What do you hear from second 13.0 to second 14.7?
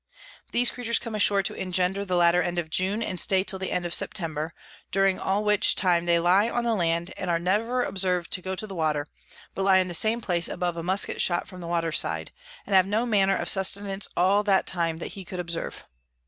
manner of Sustenance all that